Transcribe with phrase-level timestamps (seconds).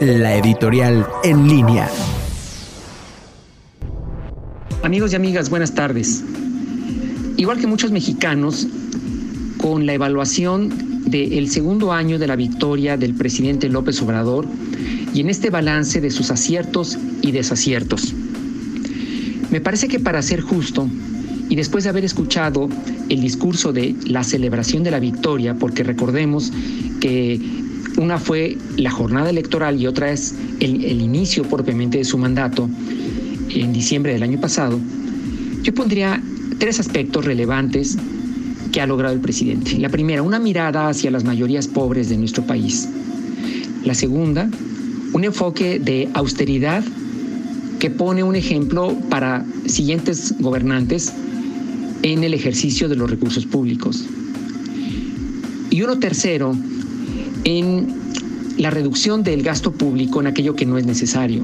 [0.00, 1.88] la editorial en línea.
[4.82, 6.24] Amigos y amigas, buenas tardes.
[7.36, 8.66] Igual que muchos mexicanos,
[9.58, 14.46] con la evaluación del segundo año de la victoria del presidente López Obrador
[15.14, 18.14] y en este balance de sus aciertos y desaciertos.
[19.50, 20.88] Me parece que para ser justo,
[21.48, 22.68] y después de haber escuchado
[23.08, 26.50] el discurso de la celebración de la victoria, porque recordemos
[27.00, 27.61] que
[27.96, 32.68] una fue la jornada electoral y otra es el, inicio propiamente de su mandato
[33.50, 34.78] en diciembre del año pasado,
[35.62, 36.22] yo pondría
[36.58, 37.96] tres aspectos relevantes
[38.72, 39.78] que ha logrado el presidente.
[39.78, 42.88] La primera, una mirada hacia las mayorías pobres de nuestro país.
[43.84, 44.48] La segunda,
[45.12, 46.82] un enfoque de austeridad
[47.78, 51.12] que pone un ejemplo para siguientes gobernantes
[52.02, 54.04] en el ejercicio de los recursos públicos.
[55.70, 56.56] Y uno tercero,
[57.44, 58.02] en
[58.58, 61.42] la reducción del gasto público en aquello que no es necesario.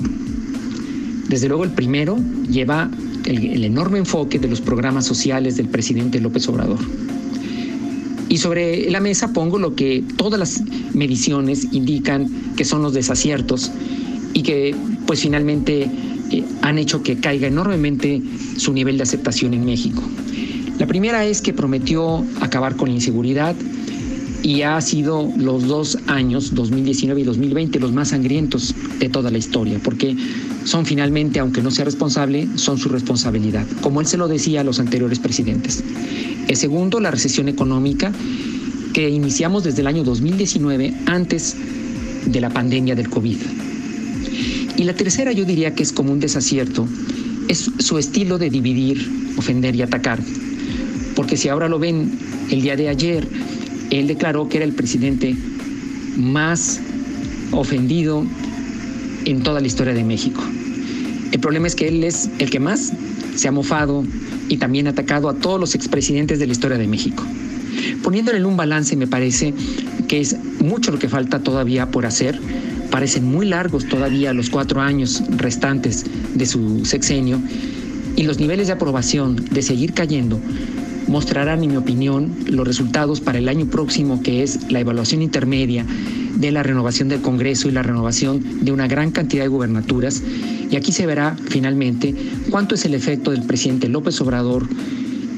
[1.29, 2.17] Desde luego el primero
[2.51, 2.91] lleva
[3.25, 6.79] el, enorme enfoque de los programas sociales del presidente López Obrador.
[8.29, 10.63] Y sobre la mesa pongo lo que todas las
[10.95, 13.71] mediciones indican que son los desaciertos
[14.35, 14.75] y que
[15.07, 15.91] pues finalmente
[16.31, 18.23] eh, han hecho que caiga enormemente
[18.57, 20.03] su nivel de aceptación en México.
[20.79, 23.57] La primera es que prometió acabar con la inseguridad,
[24.49, 29.37] y ha sido los dos años, 2019 y 2020, los más sangrientos de toda la
[29.37, 30.17] historia, porque
[30.65, 34.65] son finalmente, aunque no sea responsable, son su responsabilidad, como él se lo decía a
[34.65, 35.85] los anteriores presidentes.
[36.49, 38.11] El segundo, la recesión económica
[38.95, 41.55] que iniciamos desde el año 2019, antes
[42.25, 43.37] de la pandemia del COVID.
[44.79, 46.89] Y la tercera, yo diría que es como un desacierto,
[47.49, 50.21] es su estilo de dividir, ofender y atacar.
[51.15, 52.19] Porque si ahora lo ven
[52.51, 53.29] el día de ayer,
[53.91, 55.35] él declaró que era el presidente
[56.17, 56.81] más
[57.53, 58.25] ofendido
[59.25, 60.43] en toda la historia de México.
[61.33, 62.93] El problema es que él es el que más
[63.35, 64.05] se ha mofado
[64.49, 67.25] y también ha atacado a todos los expresidentes de la historia de México.
[68.03, 69.55] Poniéndole en un balance, me parece
[70.09, 72.41] que es mucho lo que falta todavía por hacer.
[72.91, 76.05] Parecen muy largos todavía los cuatro años restantes
[76.35, 77.41] de su sexenio
[78.17, 80.41] y los niveles de aprobación de seguir cayendo
[81.09, 85.85] mostrarán, en mi opinión, los resultados para el año próximo, que es la evaluación intermedia
[86.37, 90.23] de la renovación del Congreso y la renovación de una gran cantidad de gubernaturas.
[90.71, 92.15] Y aquí se verá finalmente
[92.51, 94.69] cuánto es el efecto del presidente López Obrador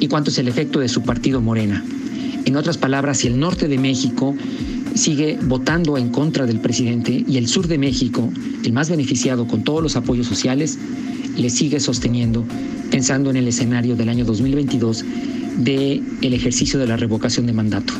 [0.00, 1.84] y cuánto es el efecto de su partido Morena.
[2.44, 4.34] En otras palabras, si el norte de México
[4.94, 8.28] sigue votando en contra del presidente y el sur de México,
[8.64, 10.78] el más beneficiado con todos los apoyos sociales,
[11.36, 12.44] le sigue sosteniendo,
[12.90, 15.04] pensando en el escenario del año 2022
[15.64, 17.94] del el ejercicio de la revocación de mandato.